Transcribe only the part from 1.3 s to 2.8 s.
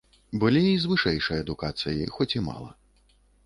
адукацыяй, хоць і мала.